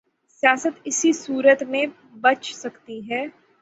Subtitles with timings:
[0.43, 1.85] سیاست اسی صورت میں
[2.21, 3.25] بچ سکتی ہے۔